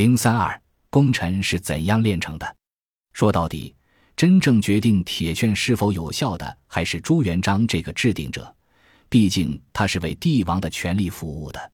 [0.00, 0.58] 零三二，
[0.88, 2.56] 功臣是怎样炼成的？
[3.12, 3.76] 说到底，
[4.16, 8.56] 真正决定铁券是否有效的，还是朱元璋这个制定者。
[9.10, 11.72] 毕竟他是为帝王的权力服务的。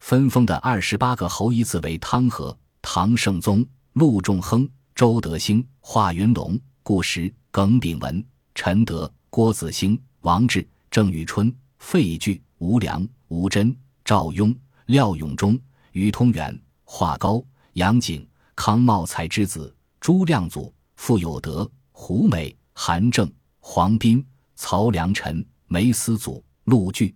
[0.00, 3.64] 分封的二十八个侯依次为汤和、唐圣宗、
[3.94, 8.22] 陆仲亨、周德兴、华云龙、顾实、耿炳文、
[8.54, 14.54] 陈德、郭子兴、王志、郑玉春、费聚、吴良、吴真、赵雍、
[14.84, 15.58] 廖永忠、
[15.92, 17.42] 于通元、华高、
[17.74, 24.24] 杨景、康茂才之子朱亮祖、傅有德、胡美、韩正、黄斌、
[24.56, 26.44] 曹良臣、梅思祖。
[26.64, 27.12] 陆据，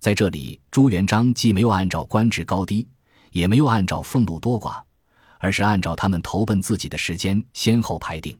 [0.00, 2.88] 在这里，朱元璋既没有按照官职高低，
[3.30, 4.82] 也没有按照俸禄多寡，
[5.38, 8.36] 而是按照他们投奔自己的时间先后排定。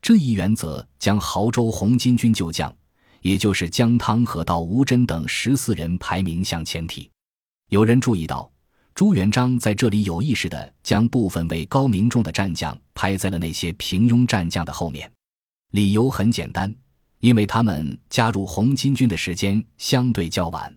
[0.00, 2.74] 这一原则将亳州红巾军旧将，
[3.22, 7.10] 也就是江汤和到吴真等十四人排名向前提。
[7.68, 8.50] 有人注意到，
[8.94, 15.10] 朱元璋在这里有意识地将部分位高名重的战将排在了那些平庸战将的后面，
[15.70, 16.74] 理由很简单。
[17.20, 20.76] 因为他们加入红巾军的时间相对较晚，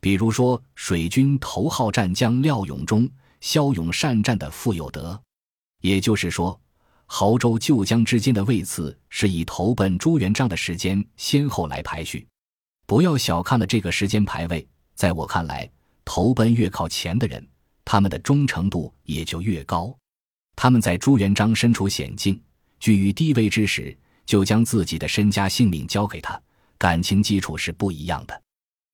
[0.00, 3.08] 比如说水军头号战将廖永忠
[3.40, 5.22] 骁勇善战的傅有德，
[5.82, 6.60] 也就是说，
[7.06, 12.26] 亳州旧将之间的位次是以投奔朱元璋的时间先后来排序。
[12.84, 14.66] 不要小看了这个时间排位，
[14.96, 15.70] 在我看来，
[16.06, 17.46] 投奔越靠前的人，
[17.84, 19.94] 他们的忠诚度也就越高。
[20.54, 22.40] 他们在朱元璋身处险境、
[22.80, 23.94] 居于低位之时。
[24.26, 26.36] 就将自己的身家性命交给他，
[26.76, 28.42] 感情基础是不一样的。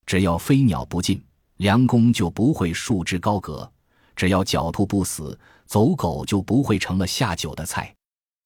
[0.04, 1.24] 只要飞鸟不进，
[1.56, 3.66] 良弓就不会束之高阁；
[4.14, 7.94] 只要狡兔不死，走狗就不会成了下酒的菜。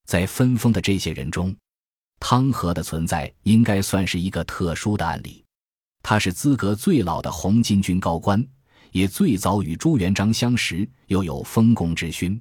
[0.06, 1.52] 在分封的这些人中，
[2.20, 5.44] 汤和的存在应该算是一个特殊的案例。
[6.04, 8.46] 他是资格最老的红巾军高官，
[8.96, 12.40] 也最早与朱元璋相识，又有丰功之勋。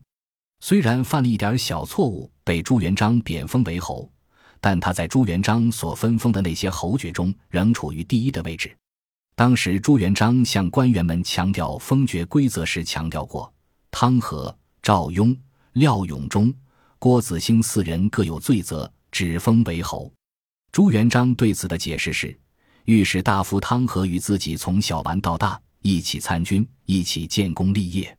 [0.61, 4.09] 虽然犯了一点小错误，被朱元璋贬封为侯。
[4.61, 8.73] 但他在朱元璋所分封的那些侯爵中，仍处于第一的位置。
[9.35, 13.53] 当时朱元璋向官员们强调封爵规则时，强调过：
[13.91, 15.37] 汤和、赵雍、
[15.73, 16.53] 廖永忠、
[16.97, 20.09] 郭子兴四人各有罪责，只封为侯。
[20.71, 22.39] 朱元璋对此的解释是：
[22.85, 28.17] 御史大夫汤和与自己从小玩到大，一起参军，一起建功立业。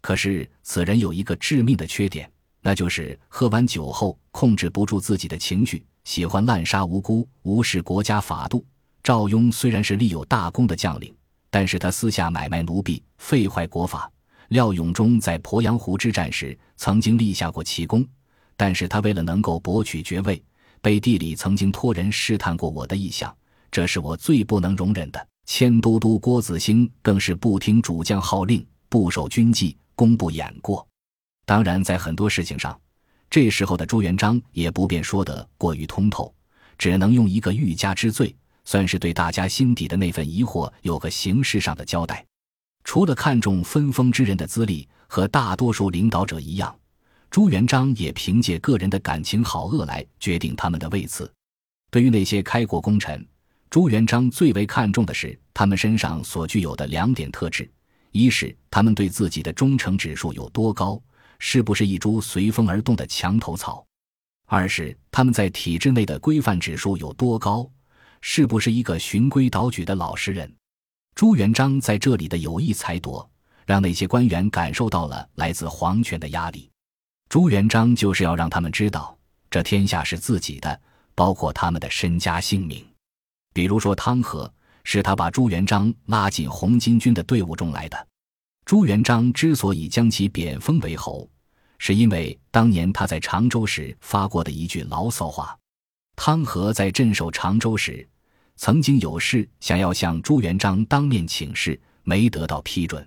[0.00, 2.26] 可是此人有一个致命的缺点。
[2.62, 8.64] 那就是喝完酒后控制不住自己的情绪，喜欢滥杀无辜，无视国家法度。
[9.02, 11.14] 赵雍虽然是立有大功的将领，
[11.50, 14.10] 但是他私下买卖奴婢，废坏国法。
[14.48, 18.06] 廖永忠在鄱阳湖之战时曾经立下过奇功，
[18.56, 20.42] 但是他为了能够博取爵位，
[20.80, 23.36] 背地里曾经托人试探过我的意向，
[23.70, 25.28] 这是我最不能容忍的。
[25.44, 30.86] 迁都督郭子兴更是不听主将号令，不守军纪，功不掩过。
[31.44, 32.78] 当然，在很多事情上，
[33.28, 36.32] 这时候的朱元璋也不便说得过于通透，
[36.78, 42.24] 只能用一个欲加之罪，算是对大家心底的那份疑惑有个形式上的交代。
[42.84, 46.74] 除了看重分封之人的资历，和大多数领导者一样，
[47.30, 51.30] 朱元璋也凭借个人的感情好恶来决定他们的位次。
[51.90, 53.26] 对于那些开国功臣，
[53.72, 57.66] 朱元璋最为看重的是他们身上所具有的两点特质：
[58.10, 61.02] 一是他们对自己的忠诚指数有多高。
[61.38, 63.82] 是不是一株随风而动的墙头草？
[64.44, 67.66] 二是他们在体制内的规范指数有多高？
[68.20, 70.54] 是不是一个循规蹈矩的老实人？
[71.14, 73.26] 朱元璋在这里的有意裁夺，
[73.64, 76.70] 让那些官员感受到了来自皇权的压力。
[77.30, 79.16] 朱元璋就是要让他们知道，
[79.50, 80.78] 这天下是自己的，
[81.14, 82.84] 包括他们的身家性命。
[83.52, 84.52] 比如说汤和，
[84.84, 88.06] 是他把朱元璋拉进红巾军的队伍中来的。
[88.64, 91.28] 朱元璋之所以将其贬封为侯，
[91.78, 95.58] 是因为当年他在常州时发过的一句牢骚话。
[96.14, 98.08] 汤和在镇守常州时，
[98.56, 103.06] 曾经有事想要向朱元璋当面请示，没得到批准。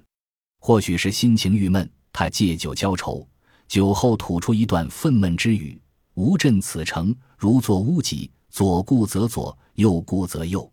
[0.60, 3.26] 或许是心情郁闷，他借酒浇愁，
[3.68, 5.80] 酒后吐出一段愤懑之语
[6.16, 10.72] ：“吾镇此城，如坐屋脊，左顾则左，右顾则右。”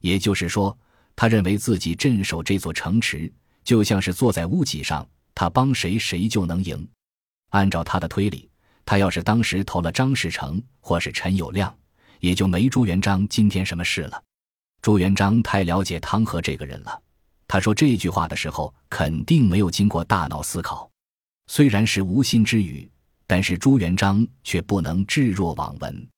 [0.00, 0.78] 也就是说，
[1.16, 3.32] 他认为自己镇守这座城池。
[3.64, 6.88] 就像是坐在屋脊上，他帮谁谁就能赢。
[7.50, 8.48] 按照他的推理，
[8.84, 11.74] 他要是当时投了张士诚或是陈友谅，
[12.20, 14.22] 也就没朱元璋今天什么事了。
[14.82, 17.02] 朱元璋太了解汤和这个人了，
[17.48, 20.88] 他说这句话的时候肯定没有经过大脑思考。
[21.48, 22.88] 虽然是无心之语，
[23.26, 26.08] 但是朱元璋却不能置若罔闻。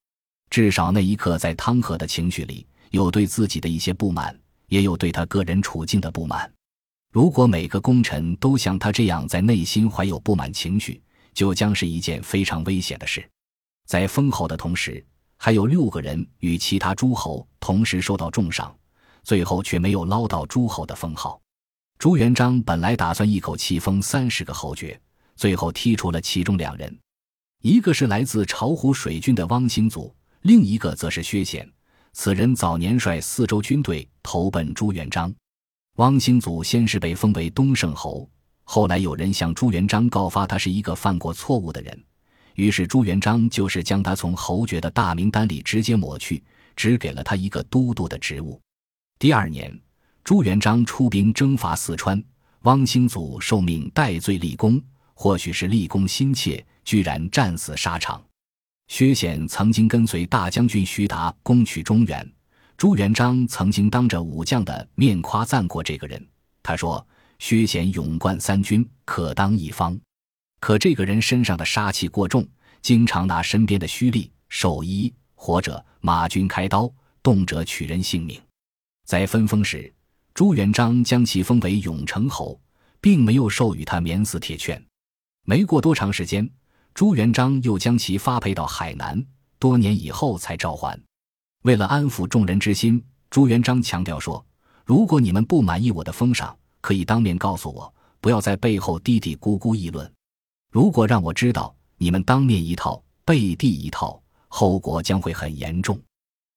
[0.50, 6.50] 至少那一刻，在汤和的情绪里，有对自己的一些不满，也有对他个人处境的不满。
[7.12, 11.00] 如果每个功臣都像他这样在内心怀有不满情绪，
[11.32, 13.26] 就将是一件非常危险的事。
[13.86, 15.04] 在封侯的同时，
[15.38, 18.76] 还有六个人与其他诸侯同时受到重赏，
[19.22, 21.40] 最后却没有捞到诸侯的封号。
[21.98, 25.00] 朱元璋本来打算一口气封三十个侯爵，
[25.36, 26.96] 最后剔除了其中两人，
[27.62, 31.70] 一个是来自巢湖水军的汪兴祖，另一个则是薛显。
[32.12, 35.32] 此人早年率四州军队投奔朱元璋。
[35.96, 38.29] 汪兴祖先是被封为东胜侯，
[38.64, 42.05] 后来有人向朱元璋告发他是一个犯过错误的人，
[42.55, 46.43] 于是朱元璋就是将他从侯爵的大名单里直接抹去，
[46.76, 48.61] 只给了他一个都督的职务。
[49.19, 49.76] 第二年，
[50.23, 52.23] 朱元璋出兵征伐四川，
[52.62, 54.81] 汪兴祖受命戴罪立功，
[55.14, 58.23] 或许是立功心切，居然战死沙场。
[58.88, 62.32] 薛显曾经跟随大将军徐达攻取中原。
[62.76, 66.26] 朱元璋曾经当着武将的面夸赞过这个人，
[66.62, 67.06] 他说
[67.38, 69.99] ：“薛显勇冠三军，可当一方。”
[70.61, 72.46] 可这个人身上的杀气过重，
[72.81, 76.91] 经常拿身边的虚吏、守医，或者马军开刀，
[77.23, 78.41] 动辄取人性命。
[79.05, 79.93] 在分封时，
[80.32, 82.61] 朱元璋将其封为永城侯，
[83.00, 84.82] 并没有授予他免死铁券。
[85.44, 86.49] 没过多长时间，
[86.98, 89.24] 朱元璋又将其发配到海南，
[89.60, 91.00] 多年以后才召还。
[91.62, 93.00] 为了安抚众人之心，
[93.30, 94.44] 朱元璋强调说
[94.84, 100.12] ：“如果你们不满意我的封赏，可以当面告诉我，不要在背后嘀嘀咕咕议论。
[100.72, 105.96] 如果让我知道你们当面一套，背地一套，后果将会很严重。”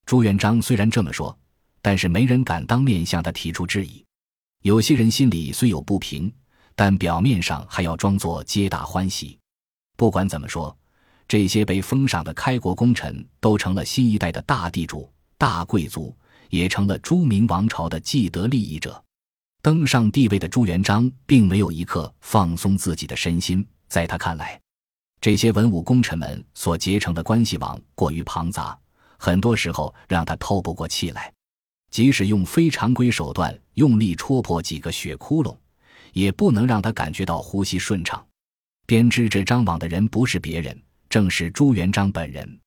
[0.07, 1.37] 朱元璋虽然这么说，
[1.83, 4.03] 但是没人敢当面向他提出质疑。
[4.63, 6.33] 有些人心里虽有不平，
[6.75, 9.37] 但表面上还要装作皆大欢喜。
[10.01, 10.75] 不管怎么说。
[11.27, 15.07] 这些被封赏的开国功臣都成了新一代的大地主、
[15.37, 16.17] 大贵族，
[16.49, 18.99] 也成了朱明王朝的既得利益者。
[19.61, 24.59] 登上帝位的朱元璋并没有一刻放松自己的身心，在他看来，
[25.21, 28.75] 这些文武功臣们所结成的关系网过于庞杂，
[29.19, 31.31] 很多时候让他透不过气来。
[31.91, 35.55] 即使用非常规手段用力戳破几个血窟窿，
[36.13, 38.25] 也不能让他感觉到呼吸顺畅。
[38.91, 40.77] 编织这张网的人不是别人。
[41.09, 42.59] 正是朱元璋本人，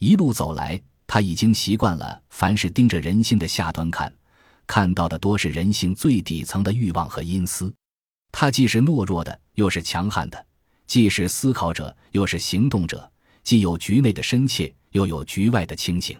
[0.00, 4.12] 一路走来，他已经习惯了凡是盯着人心的下端看，
[4.66, 7.72] 看到的多是人性最底层的欲望和阴私。
[8.32, 10.36] 他既是懦弱的，又是强悍的；
[10.88, 12.98] 既是思考者，又是行动者；
[13.44, 16.18] 既有局内的深切，又有局外的清醒。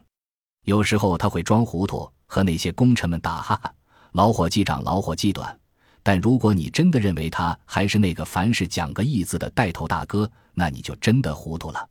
[0.65, 3.75] 有时候他会装糊涂，和那些功臣们打哈哈，
[4.13, 5.59] 老伙计长，老伙计短。
[6.03, 11.89] 但如果你真的认为他还是那个凡事讲个义字的带头大哥，那你就真的糊涂了。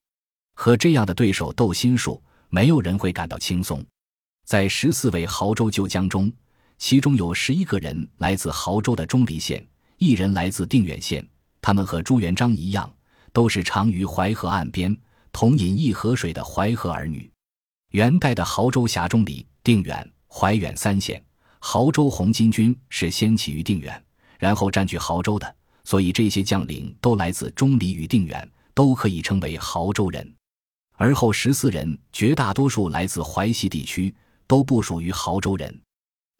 [0.56, 3.85] 和这样的对手斗心术，没有人会感到轻松。
[4.45, 6.31] 在十四位濠州旧将中，
[6.77, 9.65] 其中有十一个人来自濠州的钟离县，
[9.97, 11.25] 一人来自定远县。
[11.61, 12.91] 他们和朱元璋一样，
[13.31, 14.97] 都是长于淮河岸边
[15.31, 17.29] 同饮一河水的淮河儿女。
[17.91, 21.23] 元代的濠州辖中里、定远、怀远三县。
[21.61, 24.01] 亳州红巾军是先起于定远，
[24.38, 30.35] 然后占据亳州的，所以这些将领都来自钟离与定远，都可以称为亳州人。
[30.95, 34.13] 而后十四人绝大多数来自淮西地区，
[34.47, 35.81] 都不属于亳州人，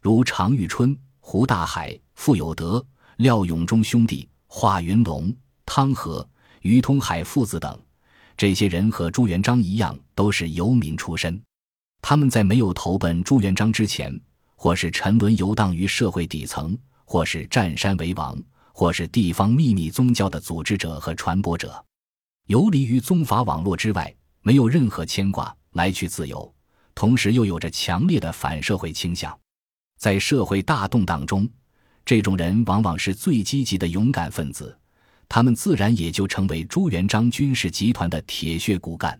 [0.02, 2.84] 如常遇春、胡大海、傅有德、
[3.16, 5.34] 廖永忠兄弟、华云龙、
[5.64, 6.26] 汤和、
[6.62, 7.78] 于通海父子等。
[8.36, 11.40] 这些人和朱元璋一样，都是游民出身。
[12.02, 14.18] 他们在没有投奔朱元璋之前。
[14.62, 16.76] 或是沉沦游荡于社会底层，
[17.06, 18.38] 或是占山为王，
[18.74, 21.82] 或是地方秘密宗教的组织者和传播者，
[22.46, 26.54] 游离于宗法网络之外，没有任何牵挂，来去自由，
[26.94, 29.34] 同时又有着强烈的反社会倾向。
[29.96, 31.48] 在社会大动荡中，
[32.04, 34.78] 这种人往往是最积极的勇敢分子，
[35.26, 39.18] 他们自然也就成为朱元璋军事集团的铁血骨干。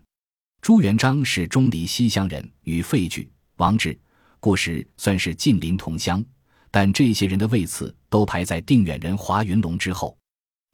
[0.61, 3.99] 朱元璋是钟离西乡人，与费聚、王志。
[4.41, 6.25] 故时算是近邻同乡，
[6.71, 10.17] 但这些人的位次都排在定远人华云龙之后。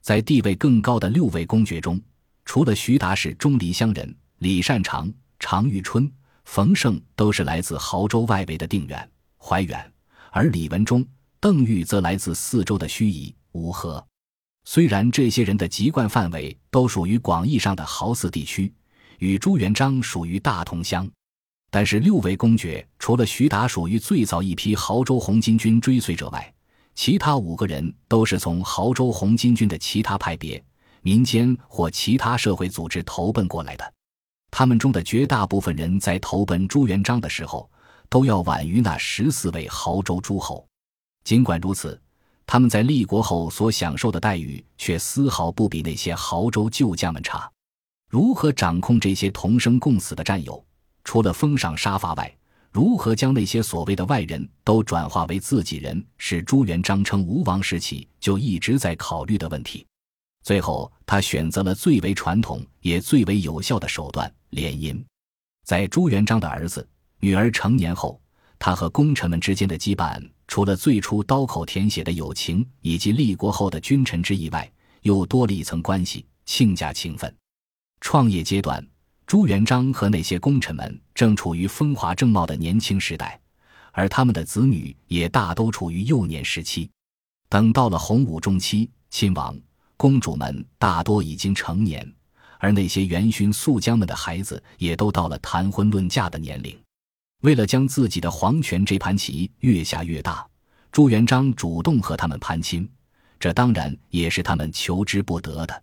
[0.00, 2.00] 在地位更高的六位公爵中，
[2.46, 6.10] 除了徐达是钟离乡人，李善长、常遇春、
[6.46, 9.06] 冯胜都是来自亳州外围的定远、
[9.36, 9.92] 怀远，
[10.30, 11.06] 而李文忠、
[11.38, 14.02] 邓玉则来自四周的盱眙、吴河。
[14.64, 18.72] 虽然这些人的籍贯范围都属于广义上的濠泗地区，
[19.18, 21.06] 与朱元璋属于大同乡。
[21.70, 26.54] 但是六位公爵，除了徐达属于最早一批濠州红巾军追随者外，
[26.94, 30.62] 其他五个人都是从濠州红巾军的其他派别、
[31.02, 33.92] 民间或其他社会组织投奔过来的。
[34.50, 37.70] 他们中的绝大部分人在投奔朱元璋的时候，
[38.08, 40.66] 都要晚于那十四位濠州诸侯。
[41.22, 42.00] 尽管如此，
[42.46, 47.48] 他们在立国后所享受的待遇却丝毫不比那些濠州旧将们差。
[48.08, 50.64] 如何掌控这些同生共死的战友？
[51.08, 52.36] 除了封赏杀伐外，
[52.70, 59.86] 如何将那些所谓的外人都转化为自己人，是朱元璋称吴王时期就一直在考虑的问题。
[60.44, 65.02] 最后，他选择了最为传统也最为有效的手段——联姻。
[65.64, 66.86] 在朱元璋的儿子、
[67.20, 68.20] 女儿成年后，
[68.58, 77.34] 他和功臣们之间的羁绊，除了最初刀口舔血的友情以及立国后的君臣之义外，又多了一层关系——亲家情分。
[78.02, 78.86] 创业阶段。
[79.28, 83.38] 朱元璋和那些功臣们正处于风华正茂的年轻时代，
[83.92, 86.88] 而他们的子女也大都处于幼年时期。
[87.50, 89.54] 等到了洪武中期，亲王、
[89.98, 92.10] 公主们大多已经成年，
[92.58, 96.74] 而那些元勋宿将们的孩子也都到了谈婚论嫁的年龄。
[97.42, 100.42] 为了将自己的皇权这盘棋越下越大，
[100.90, 102.90] 朱元璋主动和他们攀亲，
[103.38, 105.82] 这当然也是他们求之不得的。